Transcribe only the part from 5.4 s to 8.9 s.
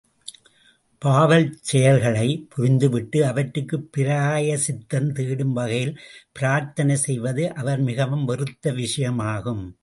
வகையில் பிரார்த்தனை செய்வது அவர் மிகவும் வெறுத்த